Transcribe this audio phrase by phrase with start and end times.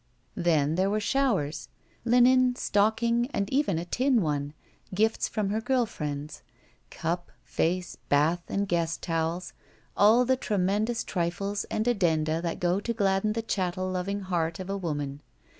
[0.33, 1.69] Then there were "showers,"—
[2.13, 4.53] linen, stocking, and even a tin one;
[4.95, 6.41] gifts from her girl friends—
[6.89, 9.53] cup, face, bath and guest towels;
[9.95, 14.71] all the tremendous trifles and addenda that go to gladden the chattel loving heart of
[14.71, 15.21] a woman.